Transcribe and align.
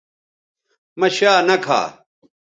مہ 0.99 1.07
شا 1.15 1.33
نہ 1.47 1.55
کھا 1.63 1.81